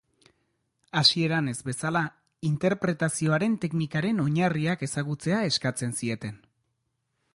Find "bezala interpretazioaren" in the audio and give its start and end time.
1.67-3.59